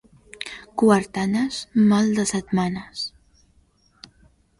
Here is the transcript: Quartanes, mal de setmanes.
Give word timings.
Quartanes, 0.81 1.59
mal 1.91 2.09
de 2.21 2.25
setmanes. 2.31 3.05